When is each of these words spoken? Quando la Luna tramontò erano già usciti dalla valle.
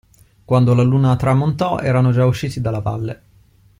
Quando 0.45 0.73
la 0.73 0.81
Luna 0.81 1.15
tramontò 1.15 1.77
erano 1.77 2.11
già 2.11 2.25
usciti 2.25 2.59
dalla 2.59 2.79
valle. 2.81 3.21